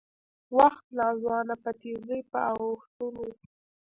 وخت 0.57 0.85
ناځوانه 0.97 1.55
په 1.63 1.71
تېزۍ 1.79 2.21
په 2.31 2.39
اوښتون 2.53 3.13
و 3.27 3.27